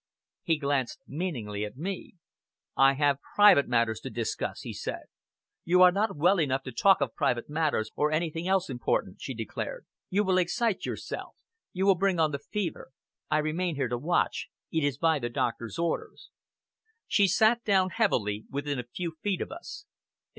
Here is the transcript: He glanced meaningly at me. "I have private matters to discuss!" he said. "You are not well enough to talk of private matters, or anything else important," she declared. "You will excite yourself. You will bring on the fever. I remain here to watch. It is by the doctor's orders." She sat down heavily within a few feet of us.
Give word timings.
He 0.41 0.57
glanced 0.57 0.97
meaningly 1.07 1.63
at 1.63 1.77
me. 1.77 2.15
"I 2.75 2.93
have 2.93 3.19
private 3.35 3.67
matters 3.67 3.99
to 3.99 4.09
discuss!" 4.09 4.61
he 4.61 4.73
said. 4.73 5.03
"You 5.63 5.83
are 5.83 5.91
not 5.91 6.15
well 6.17 6.41
enough 6.41 6.63
to 6.63 6.71
talk 6.71 7.01
of 7.01 7.13
private 7.13 7.51
matters, 7.51 7.91
or 7.95 8.11
anything 8.11 8.47
else 8.47 8.67
important," 8.67 9.21
she 9.21 9.35
declared. 9.35 9.85
"You 10.09 10.23
will 10.23 10.39
excite 10.39 10.87
yourself. 10.87 11.35
You 11.71 11.85
will 11.85 11.93
bring 11.93 12.19
on 12.19 12.31
the 12.31 12.39
fever. 12.39 12.89
I 13.29 13.37
remain 13.37 13.75
here 13.75 13.89
to 13.89 13.97
watch. 13.99 14.49
It 14.71 14.83
is 14.83 14.97
by 14.97 15.19
the 15.19 15.29
doctor's 15.29 15.77
orders." 15.77 16.31
She 17.07 17.27
sat 17.27 17.63
down 17.63 17.91
heavily 17.91 18.45
within 18.49 18.79
a 18.79 18.85
few 18.95 19.17
feet 19.21 19.39
of 19.39 19.51
us. 19.51 19.85